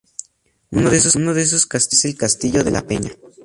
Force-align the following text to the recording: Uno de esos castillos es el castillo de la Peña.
Uno 0.71 0.89
de 1.35 1.41
esos 1.43 1.67
castillos 1.67 2.05
es 2.05 2.05
el 2.11 2.17
castillo 2.17 2.63
de 2.63 2.71
la 2.71 2.81
Peña. 2.87 3.11